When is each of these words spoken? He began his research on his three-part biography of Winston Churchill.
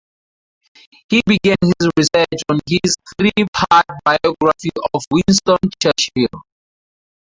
He 1.09 1.21
began 1.27 1.57
his 1.61 1.87
research 1.95 2.41
on 2.49 2.59
his 2.67 2.95
three-part 3.19 3.85
biography 4.03 4.71
of 4.95 5.03
Winston 5.11 5.59
Churchill. 5.79 6.41